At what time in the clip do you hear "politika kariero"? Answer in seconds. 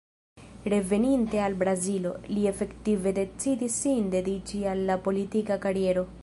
5.11-6.09